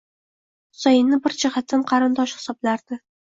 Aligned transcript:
Husayinni 0.77 1.19
bir 1.27 1.35
jihatdan 1.43 1.85
qarindosh 1.93 2.35
hisoblardi. 2.41 2.99